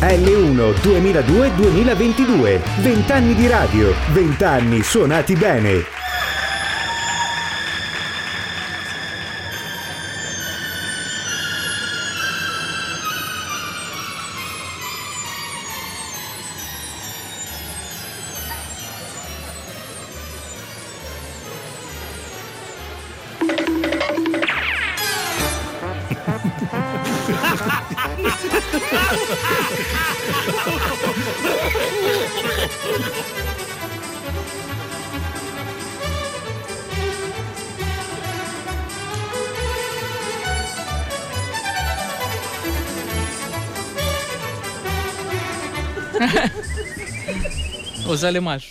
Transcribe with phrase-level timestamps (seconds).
[0.00, 2.60] L1 2002-2022.
[2.80, 6.09] 20 anni di radio, 20 anni suonati bene.
[48.20, 48.62] Zalemar.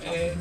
[0.00, 0.36] Eh,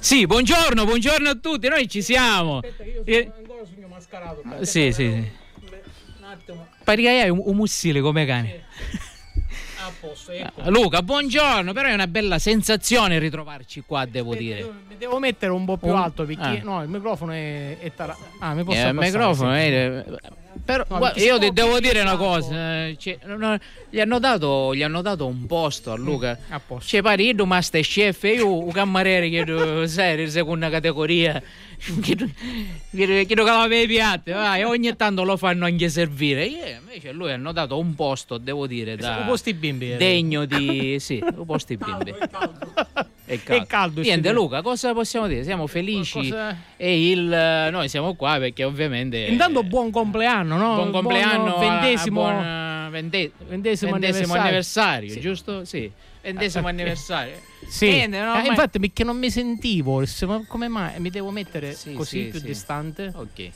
[0.00, 2.60] Sì, buongiorno, buongiorno a tutti, noi ci siamo.
[3.04, 4.42] Eh, ancora sogno mascherato.
[4.62, 5.04] Sì, sì, sì.
[5.04, 8.64] Un attimo, Pare che hai un, un mussile come cane.
[9.78, 10.68] a posto, ecco.
[10.70, 14.56] Luca, buongiorno, però è una bella sensazione ritrovarci qua, devo dire.
[14.56, 16.60] Devo, mi devo mettere un po' più Un- alto perché ah.
[16.64, 19.60] no, il microfono è, è tara- Ah, mi posso Eh, il abbassare, microfono, sì.
[19.60, 20.04] eh,
[20.64, 23.56] però No, guarda, io ti devo dire una cosa, eh, cioè, no,
[23.90, 26.38] gli, hanno dato, gli hanno dato un posto a Luca.
[26.50, 26.84] A posto.
[26.88, 29.44] C'è pare io masterchef io un cameriere che
[30.24, 31.42] di seconda categoria
[32.16, 32.30] tu-
[32.90, 37.32] che calava i piatti vai, e ogni tanto lo fanno anche servire Io, invece lui
[37.32, 39.92] hanno dato un posto devo dire da Un posti bimbi.
[39.92, 39.96] eh.
[39.96, 42.10] degno di sì un posto bimbi
[43.24, 44.34] è caldo, È caldo, niente sì.
[44.34, 49.62] Luca cosa possiamo dire siamo felici Qualcosa- e il noi siamo qua perché ovviamente Intanto
[49.62, 50.74] buon compleanno, no?
[50.74, 52.20] buon compleanno a- a ventesimo.
[52.20, 52.34] buon,
[52.92, 54.40] vente- Ventesimo ventesimo anniversario.
[54.42, 55.20] anniversario, Sì.
[55.20, 55.64] giusto?
[55.64, 55.90] Sì,
[56.22, 57.40] ventesimo anniversario.
[57.66, 57.86] Sì.
[57.88, 61.72] Niente, no, Eh, infatti perché non mi sentivo, se- ma come mai mi devo mettere
[61.74, 63.10] Sì, così sì, più distante?
[63.14, 63.50] Ok.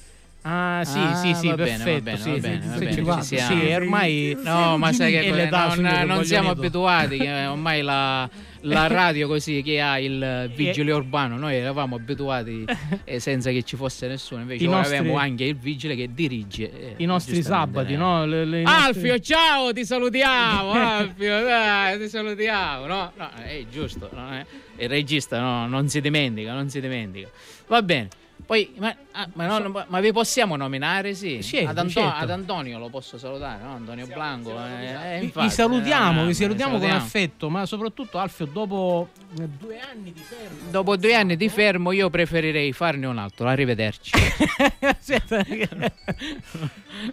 [0.49, 1.91] Ah, sì, Ah, sì, sì, va bene, perfetto.
[1.93, 3.61] va bene, sì, va sì, bene, sì, va bene, ci siamo.
[3.61, 8.31] sì, ormai No, ma sai che non, non siamo abituati, che ormai la,
[8.69, 12.65] la radio così che ha il vigile urbano, noi eravamo abituati
[13.05, 16.71] eh, senza che ci fosse nessuno, invece I nostri- abbiamo anche il vigile che dirige.
[16.71, 17.97] eh, I nostri sabati, eh.
[17.97, 18.25] no?
[18.27, 20.71] Le- le- Alfio, ciao, ti salutiamo.
[20.77, 22.87] Alfio, dai, ti salutiamo.
[22.87, 24.09] No, no, è giusto.
[24.13, 24.47] non è-
[24.79, 27.29] Il regista no, non si dimentica, non si dimentica.
[27.69, 28.09] Va bene.
[28.47, 31.15] Poi, ma, ah, ma non- ma vi possiamo nominare?
[31.15, 32.15] Sì, Sì, ad, Anto- certo.
[32.23, 33.73] ad Antonio lo posso salutare, no?
[33.75, 34.51] Antonio Blanco.
[34.57, 37.05] eh, eh, Vi- infatti, vi salutiamo, eh, vi salutiamo con salutiamo.
[37.05, 39.09] affetto, ma soprattutto Alfio, dopo
[39.41, 40.71] eh, due anni di fermo.
[40.71, 43.49] Dopo due anni di fermo, io preferirei farne un altro.
[43.49, 44.13] Arrivederci.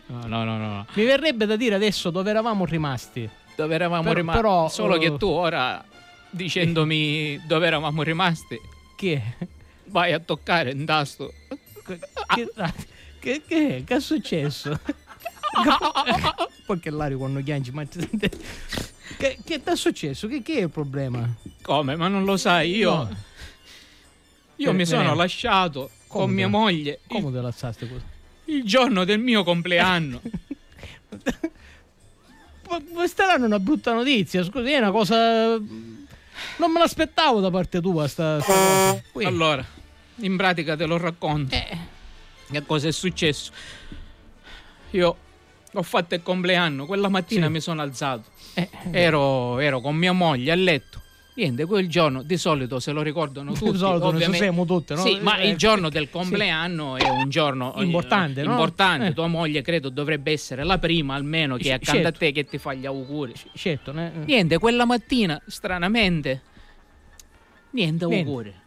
[0.07, 0.85] No, no, no, no.
[0.94, 3.29] Mi verrebbe da dire adesso dove eravamo rimasti.
[3.55, 4.41] Dove eravamo Però- rimasti?
[4.41, 5.83] però, Solo eh, che tu ora,
[6.29, 8.59] dicendomi dove eravamo rimasti,
[8.95, 9.21] Che?
[9.93, 11.31] Vai a toccare un tasto.
[11.85, 11.99] Che,
[13.19, 14.77] che, che, che è successo?
[16.65, 17.99] Poi che l'aria quando chiangi, ma che,
[19.17, 20.27] che ti è successo?
[20.27, 21.29] Che, che è il problema?
[21.61, 21.95] Come?
[21.95, 22.91] Ma non lo sai, io.
[22.95, 23.15] No.
[24.57, 25.19] Io Eh, mi sono veniamo.
[25.19, 26.25] lasciato Come?
[26.25, 28.03] con mia moglie Come te lazzaste così?
[28.45, 30.21] il, il giorno del mio compleanno.
[32.93, 35.49] Questa è una brutta notizia, scusi, è una cosa.
[35.57, 39.27] Non me l'aspettavo da parte tua, sta, sta cosa.
[39.27, 39.63] Allora,
[40.25, 41.56] in pratica te lo racconto.
[41.56, 41.78] Eh,
[42.51, 43.51] Che cosa è successo?
[44.91, 45.17] Io
[45.73, 47.51] ho fatto il compleanno, quella mattina Sì.
[47.51, 48.29] mi sono alzato.
[48.56, 51.01] eh, Ero, ero con mia moglie a letto.
[51.35, 53.72] Niente, quel giorno di solito se lo ricordano tutti.
[53.72, 55.01] di solito ne ovviamente- siamo tutte, no?
[55.03, 56.09] Sì, ma Eh, il giorno del sì.
[56.12, 58.51] compleanno è un giorno eh, Importante, no?
[58.51, 59.07] importante.
[59.07, 59.13] Eh.
[59.13, 62.07] Tua moglie credo dovrebbe essere la prima almeno che Sì, è accanto certo.
[62.09, 63.33] a te che ti fa gli auguri.
[63.56, 66.41] Certo, ne- Niente, quella mattina, stranamente,
[67.72, 68.62] niente Niente.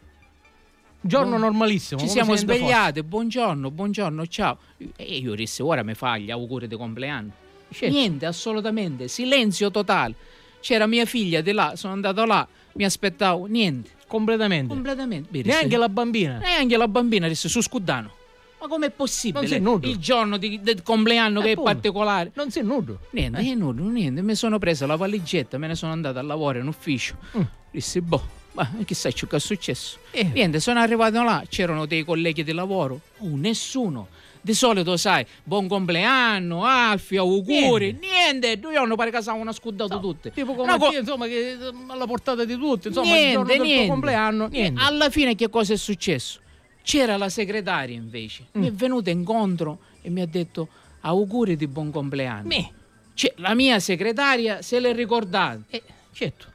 [1.07, 2.01] Giorno Buon- normalissimo.
[2.01, 4.59] Ci siamo svegliati, buongiorno, buongiorno, ciao.
[4.97, 7.31] E io dissi, ora mi fa gli auguri di compleanno.
[7.71, 7.95] Certo.
[7.95, 10.15] Niente, assolutamente, silenzio totale.
[10.61, 14.73] C'era mia figlia di là, sono andato là, mi aspettavo, niente, Completamente.
[14.73, 15.29] completamente.
[15.31, 16.39] Disse- Neanche la bambina.
[16.39, 18.13] Neanche la bambina disse su Scudano.
[18.59, 19.57] Ma com'è possibile?
[19.83, 21.71] Il giorno di- del compleanno che è Appunto.
[21.71, 22.33] particolare.
[22.35, 23.01] Non sei nudo.
[23.11, 24.23] Niente, io nudo, niente.
[24.23, 27.17] Mi sono presa la valigetta, me ne sono andata a lavorare in ufficio.
[27.37, 27.43] Mm.
[27.71, 29.99] Dissi, boh, ma chissà ciò che è successo.
[30.11, 30.25] Eh.
[30.25, 33.01] Niente, sono arrivato là, c'erano dei colleghi di lavoro.
[33.19, 34.09] Oh, nessuno.
[34.41, 37.99] Di solito, sai, buon compleanno, Alfio, auguri.
[38.01, 40.31] Niente, due giorni pare che stavano scudato tutte.
[40.33, 41.59] Tipo come Una co- insomma, che eh,
[41.89, 42.89] alla portata di tutti.
[42.89, 43.89] Insomma, il niente, del niente.
[43.89, 44.47] compleanno.
[44.47, 44.81] Niente.
[44.81, 46.39] Alla fine che cosa è successo?
[46.83, 48.77] C'era la segretaria invece, mi è Mm.
[48.77, 50.69] venuta incontro e mi ha detto
[51.01, 52.47] auguri di buon compleanno.
[52.47, 52.71] Me.
[53.15, 55.59] Cioè, la mia segretaria se l'è ricordata.
[55.71, 55.83] Eh,
[56.13, 56.47] certo.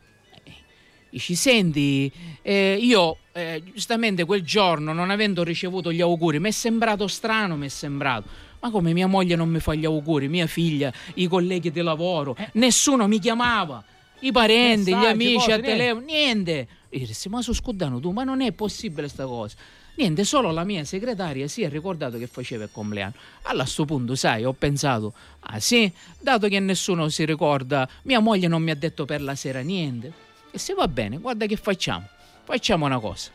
[1.12, 2.10] Dici, senti,
[2.42, 7.58] eh, io eh, giustamente quel giorno, non avendo ricevuto gli auguri, mi è sembrato strano,
[7.58, 8.30] mi è sembrato.
[8.62, 12.34] Ma come mia moglie non mi fa gli auguri, mia figlia, i colleghi di lavoro,
[12.38, 12.50] Eh.
[12.54, 13.84] nessuno mi chiamava,
[14.20, 15.70] i parenti, gli Messaggi, amici cose, a niente.
[15.78, 16.68] telefono, niente.
[16.92, 19.56] Io dissi, ma su scudano tu, ma non è possibile sta cosa.
[19.96, 23.14] Niente, solo la mia segretaria si è ricordato che faceva il compleanno.
[23.44, 25.92] Allora a sto punto, sai, ho pensato, ah sì,
[26.22, 30.30] dato che nessuno si ricorda, mia moglie non mi ha detto per la sera niente.
[30.52, 32.08] E se va bene, guarda che facciamo.
[32.44, 33.32] Facciamo una cosa.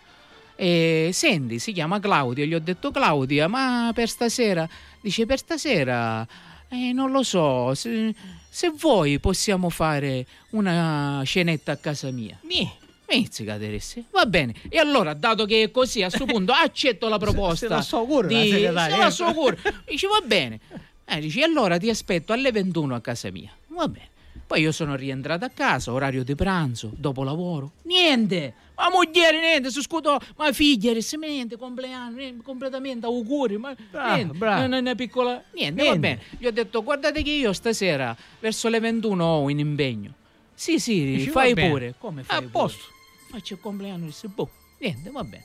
[0.54, 4.68] E senti, si chiama Claudia, gli ho detto Claudia, ma per stasera,
[5.00, 6.26] dice per stasera,
[6.68, 8.14] eh, non lo so, se,
[8.48, 12.38] se vuoi possiamo fare una cenetta a casa mia.
[12.42, 12.84] Mi.
[13.08, 14.04] Mizzica Teressi.
[14.10, 14.54] Va bene.
[14.68, 17.66] E allora, dato che è così, a questo punto accetto la proposta.
[17.66, 18.50] se la so pure la di...
[18.50, 19.58] Se la so pure.
[19.86, 20.58] Dici, va bene.
[21.04, 23.52] Eh, dici, allora ti aspetto alle 21 a casa mia.
[23.68, 24.08] Va bene.
[24.46, 27.72] Poi io sono rientrato a casa, orario di pranzo, dopo lavoro.
[27.82, 28.54] Niente!
[28.76, 30.18] Ma moglie, niente, si scudò.
[30.36, 33.56] Ma figlia, niente, compleanno, niente, completamente, auguri.
[33.56, 34.64] Ma Bravo, niente, bravo.
[34.66, 35.42] una, una piccola...
[35.54, 35.98] Niente, va Niente.
[35.98, 36.22] bene.
[36.38, 40.12] Gli ho detto, guardate che io stasera, verso le 21 ho un impegno.
[40.54, 41.94] Sì, sì, Dici, fai va pure.
[41.98, 42.84] Come fai A posto.
[43.30, 45.44] faccio il compleanno disse boh niente va bene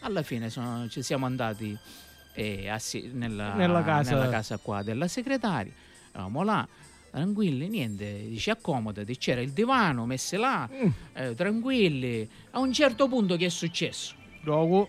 [0.00, 1.76] alla fine sono- ci siamo andati
[2.34, 4.12] eh, assi- nella, Nella casa.
[4.12, 5.72] nella casa qua della segretaria
[6.12, 6.66] eravamo là
[7.10, 10.88] tranquilli niente dice accomodati c'era il divano messe là Mm.
[11.14, 14.88] eh, tranquilli a un certo punto che è successo Dopo.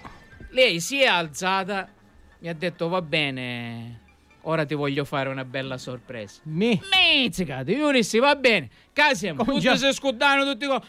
[0.52, 1.88] lei si è alzata
[2.40, 4.02] mi ha detto va bene
[4.44, 6.80] ora ti voglio fare una bella sorpresa Mi.
[6.90, 10.82] Mezzicate, io dissi va bene, casiamo, tutti Comincia- si scudano, tutti co-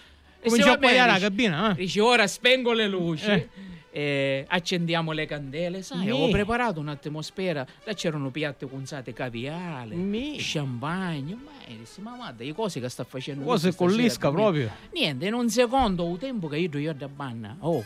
[0.43, 1.75] va a pagare la cabina, eh?
[1.75, 3.49] Dici ora spengo le luci, Eh.
[3.91, 6.11] Eh, accendiamo le candele, sai, Mi.
[6.11, 10.37] avevo preparato un'atmosfera, là c'erano piatti cunzate caviale, Mi.
[10.39, 14.71] champagne, ma dissi, ma guarda, le cose che sta facendo Cose con l'isca proprio.
[14.93, 17.85] Niente, in un secondo, il tempo che io io da banna, oh,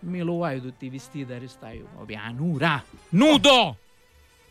[0.00, 3.76] me lo vai tutti vestiti a restare io, pianura, nudo!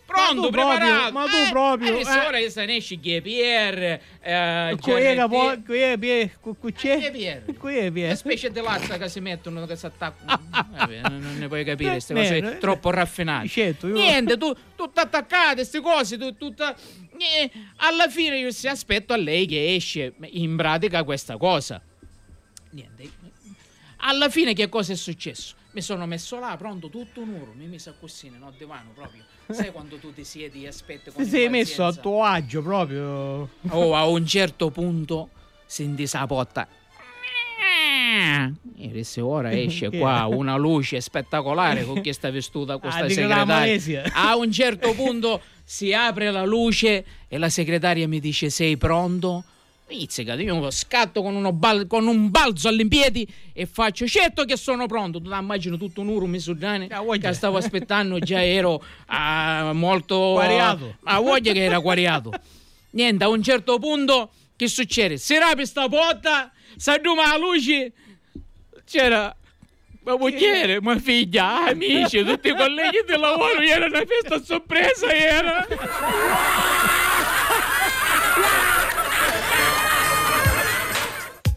[0.10, 1.12] Pronto, Ma tu proprio, preparato!
[1.14, 2.26] ma tu eh, proprio, eh, eh.
[2.28, 6.56] ora che se ne esce Pierre, eh, Qui è GRT, capo, qui è pie, qui
[6.64, 7.12] è c'è.
[7.12, 7.54] Pierre?
[7.54, 8.16] Qui è Una pie.
[8.16, 10.42] specie di lazza che si mettono, che si attaccano.
[10.50, 13.48] Vabbè, non, non ne puoi capire, queste Eh, cose eh, troppo raffinate.
[13.48, 16.76] Certo, io- Niente, tu, tutto attaccato, queste cose, tu, tutta...
[16.76, 21.80] eh, alla fine io si aspetto a lei che esce in pratica questa cosa.
[22.72, 23.12] Niente.
[23.98, 25.56] Alla fine che cosa è successo?
[25.72, 28.90] Mi sono messo là, pronto, tutto un oro, mi ho messo a così, no divano
[28.96, 29.24] proprio.
[29.52, 33.50] Sai quando tu ti siedi e aspetti Ti sei messo a tuo agio proprio.
[33.70, 35.30] Oh, a un certo punto
[35.66, 36.68] senti sta porta.
[38.78, 43.22] E adesso ora esce qua una luce spettacolare con chi sta vestuta questa Ah, dico
[43.22, 44.12] la segretaria.
[44.14, 49.44] A un certo punto si apre la luce e la segretaria mi dice sei pronto?
[49.90, 54.86] Pizzica, io scatto con, uno bal- con un balzo all'impiedi e faccio certo che sono
[54.86, 55.20] pronto.
[55.20, 56.28] Tu immagino tutto un uro
[56.92, 57.30] Ah, voglia.
[57.30, 60.34] che stavo aspettando, già ero ah, molto...
[60.34, 60.98] Quariato.
[61.00, 62.32] Ma voglia che era quariato.
[62.92, 65.18] Niente, a un certo punto che succede?
[65.18, 67.92] Si apre sta porta, si alluma la luce,
[68.86, 69.36] c'era
[70.04, 75.68] ma moglie, ma figlia, amici, tutti i colleghi di lavoro, era una festa sorpresa, era.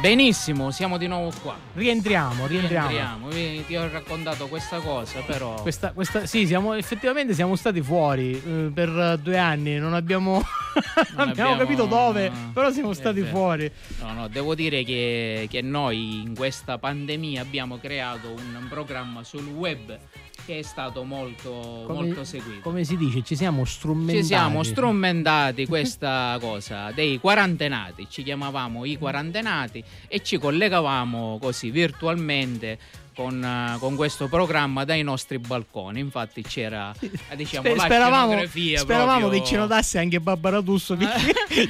[0.00, 1.54] Benissimo, siamo di nuovo qua.
[1.74, 3.28] Rientriamo, rientriamo.
[3.28, 3.64] Rientriamo.
[3.66, 5.60] Ti ho raccontato questa cosa, però.
[5.60, 10.40] Questa, questa- sì, siamo, effettivamente siamo stati fuori eh, per eh, due anni, non abbiamo,
[10.40, 13.30] non abbiamo abbiamo- capito dove, però siamo È stati vero.
[13.36, 13.70] fuori.
[14.00, 19.46] No, no, devo dire che, che noi in questa pandemia abbiamo creato un programma sul
[19.48, 19.98] web
[20.50, 22.60] che è stato molto, Come- molto seguito.
[22.62, 24.18] Come si dice, ci siamo strumentati.
[24.18, 31.70] Ci siamo strumentati questa cosa dei quarantenati, ci chiamavamo i quarantenati e ci collegavamo così
[31.70, 32.78] virtualmente
[33.14, 36.00] con, eh, con questo programma dai nostri balconi.
[36.00, 40.96] Infatti c'era eh, diciamo, Sper- la speravamo speravamo proprio- che ci notasse anche Barbara Tusso.
[41.50, 41.68] Eh.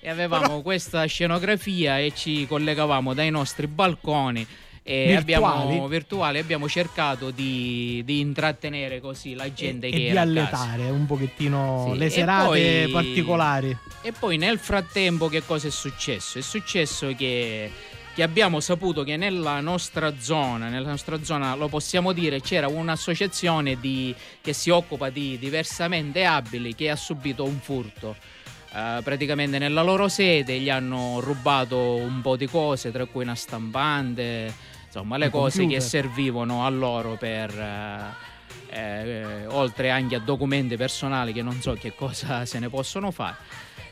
[0.00, 4.46] E avevamo questa scenografia e ci collegavamo dai nostri balconi
[4.88, 5.16] Virtuali.
[5.16, 10.20] abbiamo virtuali abbiamo cercato di, di intrattenere così la gente e, che e di era
[10.24, 10.30] casa.
[10.62, 12.46] alletare un pochettino Sì, le serate
[12.84, 13.76] poi- particolari.
[14.02, 16.38] E poi nel frattempo che cosa è successo?
[16.38, 17.70] È successo che,
[18.14, 23.78] che abbiamo saputo che nella nostra zona, nella nostra zona lo possiamo dire, c'era un'associazione
[23.80, 28.16] di- che si occupa di diversamente abili che ha subito un furto.
[28.74, 33.34] Eh, praticamente nella loro sede gli hanno rubato un po' di cose, tra cui una
[33.34, 34.52] stampante,
[34.98, 35.82] insomma le cose computer.
[35.82, 37.50] che servivano a loro per...
[37.58, 38.26] eh,
[38.70, 43.36] eh, oltre anche a documenti personali che non so che cosa se ne possono fare.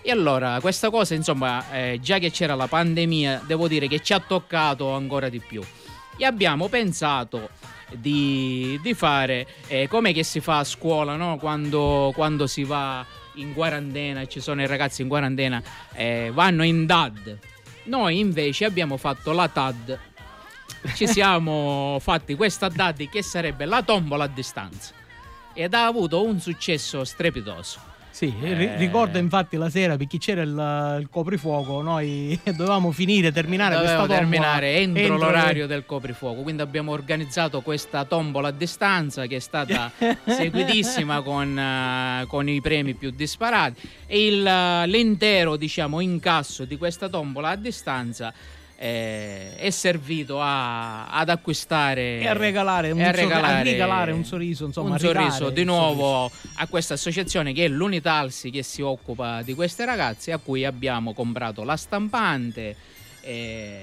[0.02, 4.12] E allora questa cosa, insomma, eh, già che c'era la pandemia, devo dire che ci
[4.12, 5.62] ha toccato ancora di più.
[6.16, 7.50] E abbiamo pensato
[7.92, 11.38] di, di fare eh, come che si fa a scuola, no?
[11.38, 16.86] quando, quando si va in quarantena, ci sono i ragazzi in quarantena, eh, vanno in
[16.86, 17.38] DAD.
[17.84, 19.98] Noi invece abbiamo fatto la TAD.
[20.94, 24.92] Ci siamo fatti questa DAD che sarebbe la tombola a distanza.
[25.52, 27.94] Ed ha avuto un successo strepitoso.
[28.16, 28.76] Sì, Eh.
[28.78, 34.16] ricordo infatti la sera perché c'era il, il coprifuoco, noi dovevamo finire, terminare Dovevamo questa
[34.16, 36.40] tombola terminare entro, entro l'orario del coprifuoco.
[36.40, 39.92] Quindi abbiamo organizzato questa tombola a distanza che è stata
[40.24, 43.86] seguitissima con, eh, con i premi più disparati.
[44.06, 48.32] E il, eh, l'intero diciamo, incasso di questa tombola a distanza
[48.78, 54.12] eh, è servito a- ad acquistare e a regalare un, a sorri- a regalare regalare
[54.12, 58.82] un sorriso, insomma, un sorriso di nuovo a questa associazione che è l'Unitalsi che si
[58.82, 62.76] occupa di queste ragazze a cui abbiamo comprato la stampante
[63.22, 63.82] e,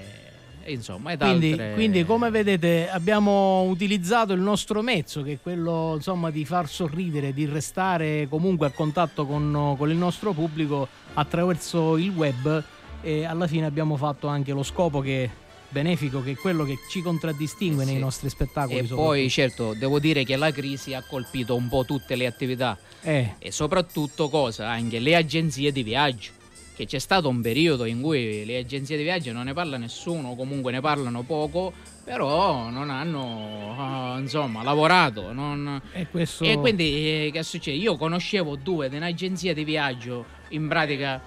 [0.62, 5.38] e insomma ed Quindi, altre quindi, come vedete abbiamo utilizzato il nostro mezzo che è
[5.42, 10.86] quello insomma di far sorridere, di restare comunque a contatto con, con il nostro pubblico
[11.14, 12.62] attraverso il web
[13.04, 15.30] e alla fine abbiamo fatto anche lo scopo che
[15.68, 17.92] benefico che è quello che ci contraddistingue Sì.
[17.92, 18.78] nei nostri spettacoli.
[18.78, 22.78] e poi certo devo dire che la crisi ha colpito un po' tutte le attività
[23.02, 26.30] Eh, e soprattutto cosa anche le agenzie di viaggio
[26.76, 30.34] che c'è stato un periodo in cui le agenzie di viaggio non ne parla nessuno
[30.34, 31.72] comunque ne parlano poco
[32.04, 37.76] però non hanno eh, insomma lavorato non, e questo E quindi eh, che succede?
[37.76, 41.20] Io conoscevo due di un'agenzia di viaggio in pratica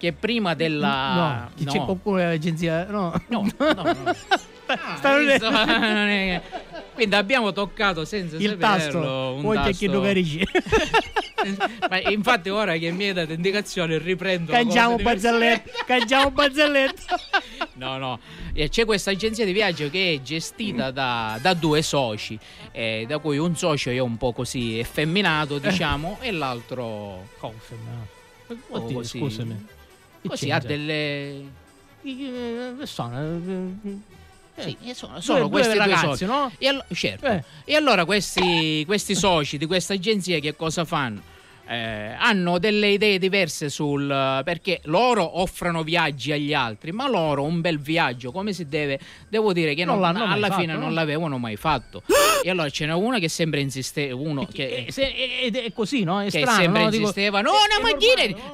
[0.00, 1.12] che prima della...
[1.14, 4.14] no, chi c'è qualcuno dell'agenzia no, No, no, no.
[4.66, 5.50] Ah, Sta- visto?
[5.52, 6.40] Non è-
[6.94, 9.70] Quindi abbiamo toccato senza il saperlo tasto un poi tasto.
[11.88, 17.02] Ma infatti ora che mi hai dato indicazione riprendo cangiamo bazzelletto cangiamo bazzelletto
[17.74, 18.20] No, no,
[18.52, 22.38] Eh, c'è questa agenzia di viaggio che è gestita da, da due soci,
[22.72, 28.18] eh, da cui un socio è un po' così effeminato, diciamo, e l'altro conferma
[28.70, 29.18] Oh, Oddio, così.
[29.18, 29.66] scusami
[30.28, 31.58] Così ha delle...
[32.02, 33.18] Eh, sono
[34.54, 36.50] eh, Sì, eh, sono, due- sono due questi due ragazzi, no?
[36.58, 37.26] E, allo- certo.
[37.26, 37.42] Eh.
[37.64, 41.28] E allora questi, questi soci di questa agenzia che cosa fanno?
[41.66, 44.08] Eh, hanno delle idee diverse sul
[44.44, 48.98] perché loro offrono viaggi agli altri, ma loro un bel viaggio come si deve,
[49.28, 50.80] devo dire che Non non- alla fatto, fine no?
[50.80, 52.02] non l'avevano mai fatto.
[52.42, 56.20] e allora ce n'è uno che sempre insiste, uno che, se- ed è così no?
[56.20, 56.88] è che strano sempre no?
[56.92, 58.52] Insisteva, no, è- no, è ma normale,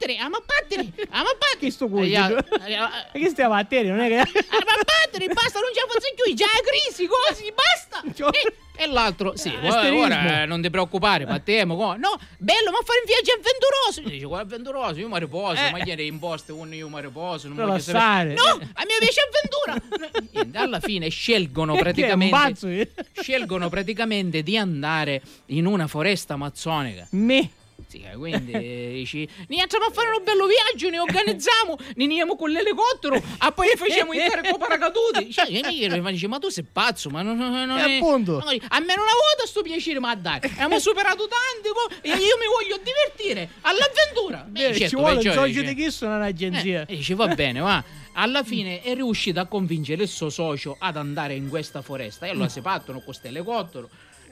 [0.00, 1.58] battere, ah, ma battere, ah, ma battere.
[1.60, 2.64] Che sto E culo, gli altri- dico.
[2.64, 2.78] eh, eh,
[3.12, 5.92] E che stiamo a te non è che Ah, ma battere, basta, non ce la
[5.92, 8.02] faccio più, già è crisi, così, basta.
[8.14, 8.30] Cioè-
[8.76, 11.74] E, e l'altro, sì, Eh, ora, ora, non ti preoccupare, battiamo.
[11.74, 14.08] No, bello, ma fare un viaggio avventuroso.
[14.08, 15.70] Dice, guarda, avventuroso, io mi riposo, Eh.
[15.70, 18.32] ma ieri in posto uno io mi riposo, non voglio sapere.
[18.32, 20.18] No, a me piace avventura.
[20.32, 22.88] Niente, alla fine scelgono è praticamente eh?
[23.20, 27.06] scelgono praticamente di andare in una foresta amazzonica.
[27.10, 27.50] me
[27.98, 32.36] Eh, quindi eh, dici, ne andiamo a fare un bello viaggio, ne organizziamo, ne andiamo
[32.36, 35.32] con l'elicottero, e poi facciamo intero con paracaduti.
[35.32, 37.84] Cioè, io mi chiedo, ma dice, ma tu sei pazzo, ma non, non, non E
[37.84, 37.96] è...
[37.96, 38.38] appunto.
[38.38, 38.44] a
[38.80, 41.68] me non avuto sto piacere, ma dai, abbiamo superato tanti
[42.02, 44.46] e io mi voglio divertire all'avventura.
[44.46, 46.80] Eh, Beh, certo, ci vuole perciò il socio di chi sono un'agenzia.
[46.86, 47.82] eh, e dice va bene, ma
[48.14, 52.26] alla fine è riuscito a convincere il suo socio ad andare in questa foresta.
[52.26, 53.88] E allora si partono con questo elicottero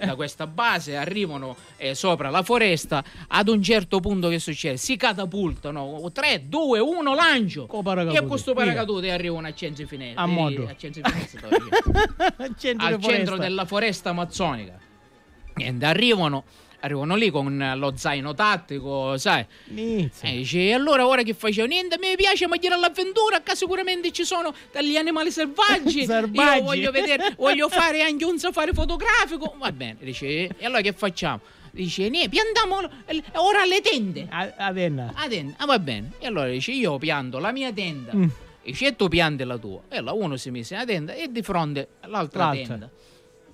[0.06, 3.02] da questa base, arrivano eh, sopra la foresta.
[3.28, 4.76] Ad un certo punto che succede?
[4.76, 7.66] Si catapultano 3, 2, 1, lancio.
[7.66, 8.64] Paracadute, E con questo via.
[8.64, 10.22] paracadute arrivano a Censi Finestra.
[10.22, 10.62] A modo.
[10.62, 12.74] a dove dice?
[12.78, 14.78] Al centro della foresta amazzonica.
[15.54, 16.44] Niente, arrivano,
[16.80, 19.44] arrivano lì con lo zaino tattico, sai.
[19.68, 20.28] Inizia.
[20.28, 21.66] E dice, e allora ora che facevo?
[21.66, 26.04] Niente, mi piace mangiare all'avventura, qua sicuramente ci sono degli animali selvaggi.
[26.06, 26.58] Selvaggi.
[26.58, 29.54] Io voglio vedere, voglio fare anche un safari fotografico.
[29.58, 31.40] Va bene, dice, e allora che facciamo?
[31.70, 32.76] Dice, niente, piantiamo
[33.34, 34.26] ora le tende.
[34.30, 36.12] A, a tenda, ah, va bene.
[36.18, 38.12] E allora dice, io pianto la mia tenda.
[38.14, 38.28] Mm.
[38.62, 39.80] Dice, e tu pianti la tua.
[39.88, 42.66] E allora uno si mise la tenda e di fronte all'altra L'altra.
[42.66, 42.90] tenda.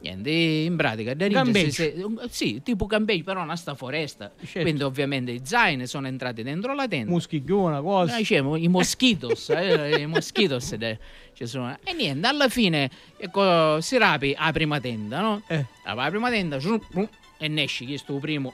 [0.05, 1.95] Niente, in pratica, da si- si-
[2.29, 4.31] sì, tipo campeggio, però una sta foresta.
[4.39, 4.61] Certo.
[4.61, 7.11] Quindi ovviamente i zaini sono entrati dentro la tenda.
[7.11, 8.11] Muschigliona, cosa.
[8.13, 10.99] Noi diciamo, i moschitos, eh, i moschitos eh,
[11.33, 11.79] ci sono.
[11.83, 15.41] E niente, alla fine ecco, si rapi la prima tenda, no?
[15.47, 15.65] Eh.
[15.87, 17.09] La prima tenda zrum, zrum,
[17.39, 18.53] e ne esci, chi è sto primo?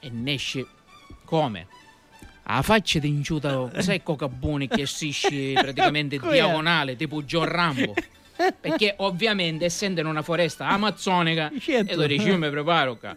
[0.00, 0.66] E ne esci
[1.24, 1.66] come?
[2.48, 6.32] A faccia di inciuta, sai cocaboni che assisci praticamente in Com'è?
[6.34, 7.94] diagonale, tipo John Rambo.
[8.60, 11.92] Perché ovviamente essendo in una foresta amazzonica, Certo.
[11.92, 13.16] e tu dici io mi preparo qua.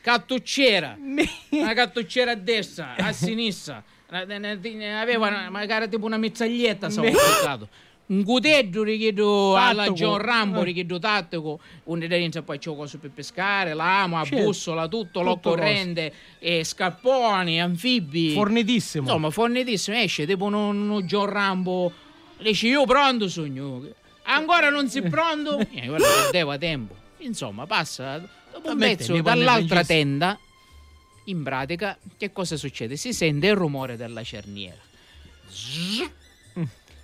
[0.00, 0.96] Cattucciera,
[1.50, 7.68] una cattucciera a destra, a sinistra, aveva magari tipo una mizzaglietta, stavo portato.
[8.06, 9.94] Un cuteggio richiedo alla Tattico.
[9.96, 10.64] John Rambo, Eh.
[10.66, 14.44] richiedo tattico, un dentro poi c'è cose per pescare, l'amo, la Certo.
[14.44, 18.30] bussola, tutto, Tutto l'occorrente, e scapponi, anfibi.
[18.30, 19.06] Fornitissimo.
[19.06, 21.92] Insomma, fornitissimo, esce tipo uno, uno John Rambo.
[22.38, 23.82] Dice io pronto sogno.
[24.26, 25.58] Ancora non si pronto?
[25.72, 26.94] Eh, guarda, perdeva tempo.
[27.18, 28.18] Insomma, passa
[28.52, 30.38] dopo un pezzo dall'altra tenda.
[31.24, 32.96] In pratica, che cosa succede?
[32.96, 34.78] Si sente il rumore della cerniera.
[35.48, 36.02] Zzz,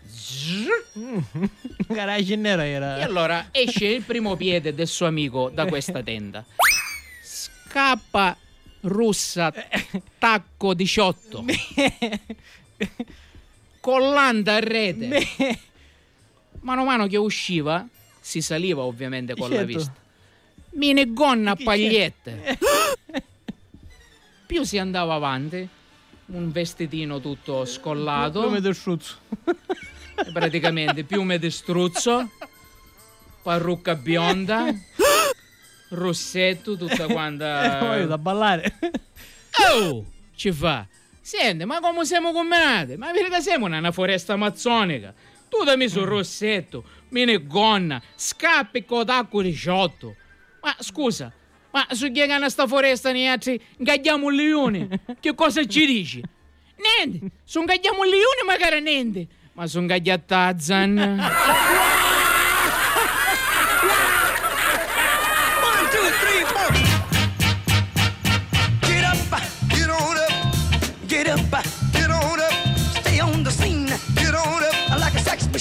[0.08, 0.66] zzz.
[1.88, 3.02] Garage nera E era.
[3.02, 6.44] allora esce il primo piede del suo amico da questa tenda.
[7.22, 8.36] Scappa
[8.82, 9.52] russa
[10.18, 11.44] tacco 18.
[13.80, 15.26] Collante a rete.
[16.62, 17.86] Mano a mano che usciva,
[18.20, 19.72] si saliva ovviamente con la Certo.
[19.72, 19.94] vista.
[20.70, 22.58] Minigonna a Chi pagliette.
[24.46, 25.66] Più si andava avanti,
[26.26, 29.16] un vestitino tutto scollato Come del struzzo.
[30.32, 32.28] praticamente piume di struzzo,
[33.42, 34.66] parrucca bionda,
[35.90, 38.04] rossetto, tutta quanta.
[38.06, 38.78] da ballare.
[39.74, 40.04] Oh!
[40.34, 40.86] Ci fa.
[41.20, 42.96] Senti, ma come siamo combinati?
[42.96, 45.12] Ma perché siamo in una foresta amazzonica?
[45.52, 50.16] Tu dammi sul rossetto, minigonna, scappi tacco 18.
[50.62, 51.30] Ma scusa,
[51.72, 54.88] ma su chi è sta foresta noi altri ingaggiamo un leone?
[55.20, 56.22] Che cosa ci dici?
[56.76, 61.20] Niente, su ingaggiamo un leone magari niente, ma su ingaggiato Tarzan.
[71.06, 71.81] Get up,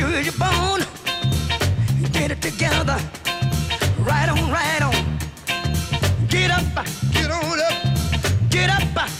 [0.00, 0.80] sure you're born.
[2.12, 2.98] Get it together,
[3.98, 4.94] right on, right on.
[6.28, 9.19] Get up, get on up, get up,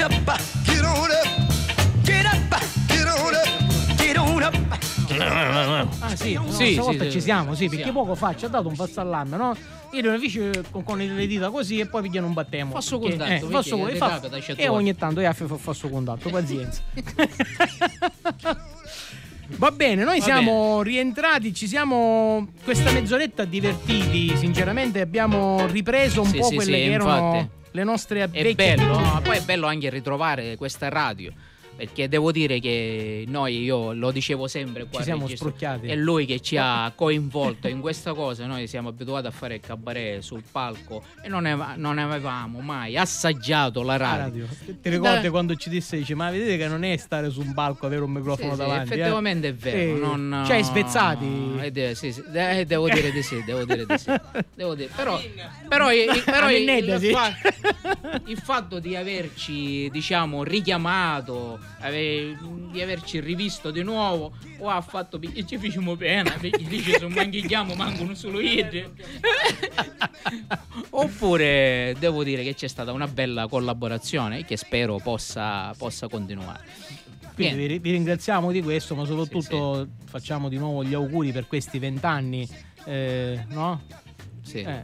[0.00, 0.40] Get up.
[0.64, 1.28] Get on up.
[2.02, 2.62] Get up.
[2.88, 3.46] Get on up.
[3.98, 5.94] Get on up.
[6.00, 7.24] Ah sì, no, Sì, stavolta sì, ci sì.
[7.26, 8.00] siamo, sì, perché Siamo.
[8.00, 9.54] poco fa ci ha dato un passo all'anno, no?
[9.92, 12.72] Io devo fece con, con le dita così e poi pigliano un battemo.
[12.72, 15.56] Fasso Perché- contatto, eh, perché fasso ti e fa- capita, E ogni tanto io fa
[15.58, 16.80] fasso contatto, pazienza.
[19.58, 26.28] Va bene, noi Va siamo rientrati, ci siamo questa mezz'oretta divertiti, sinceramente abbiamo ripreso un
[26.28, 27.58] Sì, po' sì, quelle sì, che erano infatti.
[27.72, 29.12] Le nostre È vecchie bello, abitudini.
[29.12, 29.20] no?
[29.24, 31.32] poi è bello anche ritrovare questa radio.
[31.80, 35.86] Perché devo dire che noi, io lo dicevo sempre qua Ci siamo registro, sprucchiati.
[35.86, 38.44] È lui che ci ha coinvolto in questa cosa.
[38.44, 42.98] Noi siamo abituati a fare il cabaret sul palco e non, ave- non avevamo mai
[42.98, 44.44] assaggiato la radio.
[44.46, 44.76] radio.
[44.82, 47.54] Ti ricordi Da- quando ci disse, dice, ma vedete che non è stare su un
[47.54, 48.92] palco avere un microfono Sì, sì, davanti?
[48.92, 49.94] eh?" effettivamente è vero.
[49.94, 50.00] Sì.
[50.02, 51.52] non- Cioè, svezzati.
[51.62, 54.10] Eh, de- sì, sì, de- devo dire di sì, devo dire di sì.
[54.54, 55.18] Devo dire- Però,
[55.66, 55.88] però,
[56.26, 57.10] però il, il sì.
[57.10, 57.32] fa-
[58.26, 62.36] il fatto di averci, diciamo, richiamato, ave-
[62.70, 67.08] di averci rivisto di nuovo, o ha fatto perché ci facciamo pena, perché dice se
[67.08, 68.68] manchiamo mancano solo io.
[70.90, 76.64] Oppure devo dire che c'è stata una bella collaborazione che spero possa, possa continuare.
[77.34, 81.78] Quindi vi, vi ringraziamo di questo, ma soprattutto facciamo di nuovo gli auguri per questi
[81.78, 82.46] vent'anni.
[82.84, 83.82] Eh, no?
[84.42, 84.58] Sì.
[84.58, 84.82] Eh,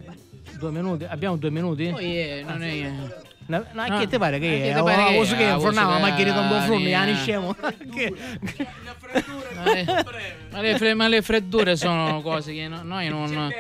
[0.59, 1.05] due minuti?
[1.05, 1.89] Abbiamo due minuti?
[1.91, 3.35] Poi eh, non è...
[3.49, 3.99] No, no, No.
[3.99, 4.75] che ti pare che è?
[4.75, 5.37] che cosa è?
[5.37, 7.15] che Ah, fornava cosa che- ma che tanto frulli, ah, ne eh.
[7.17, 7.55] scemo.
[7.95, 8.15] Che-
[9.57, 9.85] Ma le,
[10.51, 13.53] ma le fre- ma le freddure sono cose che no- noi non.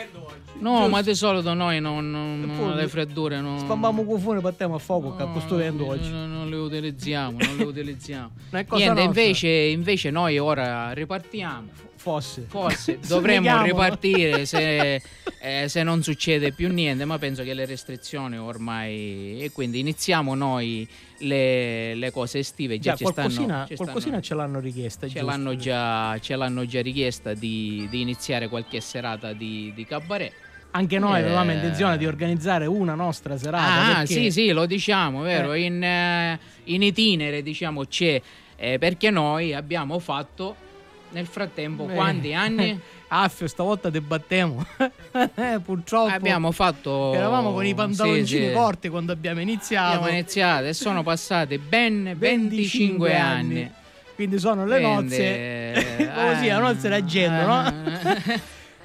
[0.58, 2.72] No, ma di solito noi non.
[2.76, 3.58] le freddure non.
[3.58, 6.10] Spammiamo con fuoco e battiamo a fuoco che a questo vento oggi.
[6.10, 8.30] No, le utilizziamo, non le utilizziamo.
[8.70, 11.84] Niente, invece, invece noi ora ripartiamo.
[12.06, 12.46] Fosse.
[12.48, 15.02] Forse dovremmo ripartire se,
[15.40, 19.40] eh, se non succede più niente, ma penso che le restrizioni ormai.
[19.40, 22.78] E quindi iniziamo noi le, le cose estive.
[22.78, 25.08] Già, Già, ci qualcosina, stanno, ci qualcosina stanno- ce l'hanno richiesta.
[25.08, 30.45] ce l'hanno, già, ce l'hanno già richiesta di, di iniziare qualche serata di, di cabaret.
[30.72, 31.22] Anche noi Eh.
[31.24, 33.82] avevamo intenzione di organizzare una nostra serata.
[33.90, 35.52] Ah, perché- sì, sì, lo diciamo, vero?
[35.54, 35.62] Eh.
[35.62, 38.20] In, eh, in itinere, diciamo, c'è.
[38.56, 40.54] eh, perché noi abbiamo fatto
[41.10, 41.94] nel frattempo Eh.
[41.94, 42.78] quanti anni?
[43.08, 44.66] Affio, stavolta debattiamo.
[45.64, 46.12] Purtroppo.
[46.12, 47.14] abbiamo fatto.
[47.14, 48.52] Eravamo con i pantaloncini sì, sì.
[48.52, 49.96] corti quando abbiamo iniziato.
[49.98, 53.70] Abbiamo iniziato e sono passati ben 25 anni.
[54.14, 55.22] Quindi sono le Quindi, nozze.
[55.22, 57.72] eh, Così, la nozze da gente, no?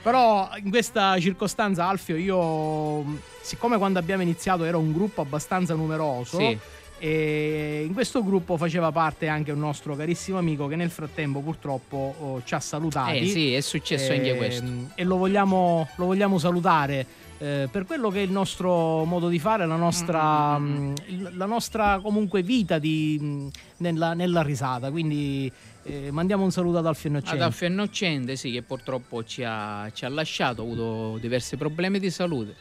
[0.01, 6.37] Però in questa circostanza, Alfio, io, siccome quando abbiamo iniziato era un gruppo abbastanza numeroso,
[6.39, 6.57] Sì.
[6.97, 12.15] e in questo gruppo faceva parte anche un nostro carissimo amico che nel frattempo purtroppo
[12.19, 13.17] oh, ci ha salutati.
[13.19, 14.65] Eh sì, è successo anche Ehm, questo.
[14.95, 17.05] E lo vogliamo, lo vogliamo salutare
[17.37, 21.31] eh, per quello che è il nostro modo di fare, la nostra, Mm, mh, il-
[21.37, 24.91] la nostra comunque vita di, mh, nella, nella risata.
[24.91, 25.51] Quindi
[25.83, 27.43] eh, mandiamo un saluto ad Alfio Ad Innocenti.
[27.43, 32.09] Alfio Innocente, sì, che purtroppo ci ha, ci ha lasciato, ha avuto diversi problemi di
[32.09, 32.55] salute.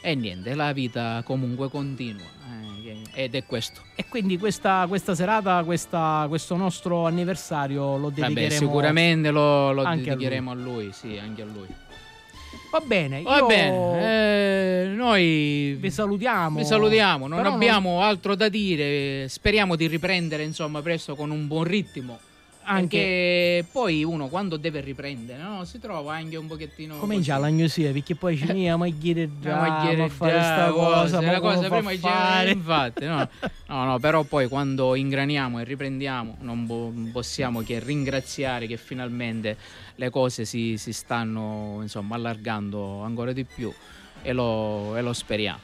[0.00, 2.22] E niente, la vita comunque continua.
[2.84, 3.80] eh, ed è questo.
[3.96, 8.58] E quindi questa, questa serata, questa- questo nostro anniversario lo Vabbè, dedicheremo.
[8.66, 10.90] sicuramente lo, lo anche a dedicheremo a lui.
[10.92, 11.66] sì, anche a lui.
[12.70, 16.58] Va bene, Va bene, eh, noi vi salutiamo.
[16.58, 19.28] vi salutiamo, non abbiamo altro da dire.
[19.28, 22.18] Speriamo di riprendere insomma presto con un buon ritmo.
[22.68, 25.64] Anche Perché poi uno quando deve riprendere, no?
[25.64, 26.96] Si trova anche un pochettino.
[26.98, 27.44] comincia così.
[27.48, 31.30] l'agnosia perché poi ci mia ma chiede No, già ma fare già, sta cosa, ma
[31.30, 32.50] la come cosa a prima dice- fare?
[32.50, 33.28] infatti, no.
[33.68, 39.56] no, no, però poi quando ingraniamo e riprendiamo non po- possiamo che ringraziare che finalmente
[39.94, 43.72] le cose si, si stanno insomma allargando ancora di più
[44.22, 45.60] e lo, e lo speriamo.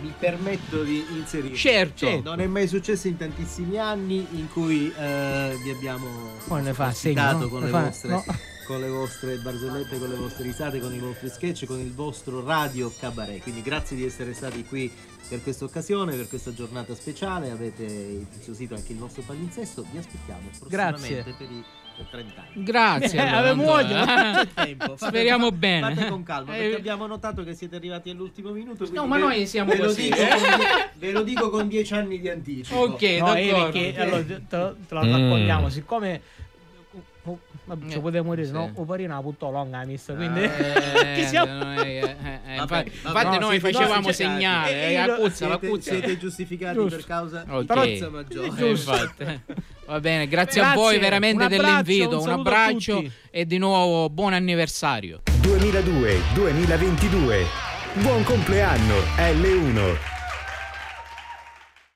[0.00, 1.56] Mi permetto di inserire.
[1.56, 2.20] Certo.
[2.22, 6.06] Non è mai successo in tantissimi anni in cui eh, vi abbiamo
[6.46, 7.48] Poi ne fa ospitato segno, no?
[7.48, 8.24] con, Ne le fa- vostre, no.
[8.66, 12.44] con le vostre barzellette, con le vostre risate, con i vostri sketch, con il vostro
[12.44, 13.42] radio cabaret.
[13.42, 14.90] Quindi grazie di essere stati qui
[15.28, 17.50] per questa occasione, per questa giornata speciale.
[17.50, 19.84] Avete impreziosito anche il nostro palinsesto.
[19.90, 21.34] Vi aspettiamo prossimamente Grazie.
[21.36, 21.64] per i
[21.98, 22.62] per 30 anni.
[22.64, 23.18] Grazie.
[23.28, 24.04] Eh, allora, voglia.
[24.44, 25.94] C'è tempo, fate- Speriamo fa- bene.
[25.94, 28.86] Fate con calma, Eh, perché abbiamo notato che siete arrivati all'ultimo minuto.
[28.92, 30.26] No, ma ve- noi siamo ve lo, così, dico con
[30.58, 32.78] die- ve lo dico con dieci anni di anticipo.
[32.80, 33.70] Ok, No, eh, d'accordo.
[33.72, 35.12] perché allora, te, te lo Mm.
[35.12, 36.20] raccontiamo, siccome
[37.30, 38.52] oh, vabbè, ci Eh, poteva morire, sì.
[38.52, 38.70] no?
[38.74, 41.72] O parina putto longa mista, quindi Eh, chi siamo?
[41.72, 43.18] è eh, eh, infatti, vabbè.
[43.20, 44.14] infatti No, noi facevamo giustificati.
[44.14, 45.90] segnale, Eh, eh, la puzza, la siete, puzza.
[45.90, 46.96] siete giustificati Giusto.
[46.96, 47.64] per causa Ok.
[47.72, 48.50] forza maggiore.
[48.58, 49.40] Eh, infatti.
[49.86, 53.56] Va bene, grazie, a Grazie, voi veramente un dell'invito, un un, a abbraccio e di
[53.58, 55.22] nuovo buon anniversario.
[55.40, 57.44] 2002-2022.
[58.02, 60.17] Buon compleanno L1.